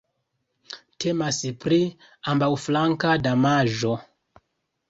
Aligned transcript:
Temas 1.03 1.41
pri 1.65 1.79
ambaŭflanka 2.33 3.15
damaĝo. 3.29 3.97